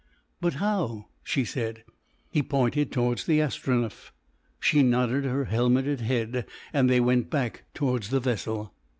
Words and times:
"But 0.41 0.55
how?" 0.55 1.09
she 1.23 1.45
said. 1.45 1.83
He 2.31 2.41
pointed 2.41 2.91
towards 2.91 3.27
the 3.27 3.37
Astronef. 3.39 4.11
She 4.59 4.81
nodded 4.81 5.25
her 5.25 5.45
helmeted 5.45 6.01
head, 6.01 6.47
and 6.73 6.89
they 6.89 6.99
went 6.99 7.29
back 7.29 7.65
towards 7.75 8.09
the 8.09 8.19
vessel. 8.19 8.73